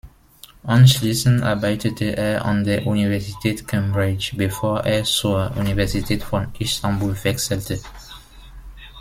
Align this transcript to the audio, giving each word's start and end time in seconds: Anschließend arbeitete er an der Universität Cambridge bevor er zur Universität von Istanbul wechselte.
Anschließend 0.63 1.43
arbeitete 1.43 2.17
er 2.17 2.43
an 2.45 2.63
der 2.63 2.87
Universität 2.87 3.67
Cambridge 3.67 4.33
bevor 4.35 4.83
er 4.83 5.03
zur 5.03 5.55
Universität 5.55 6.23
von 6.23 6.47
Istanbul 6.57 7.15
wechselte. 7.21 7.79